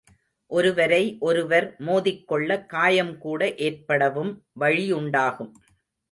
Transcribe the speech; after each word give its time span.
ஒருவரை 0.51 1.17
ஒருவர் 1.19 1.75
மோதிக்கொள்ள, 1.79 2.57
காயம்கூட 2.73 3.41
ஏற்படவும் 3.57 4.31
வழியுண்டாகும். 4.59 5.51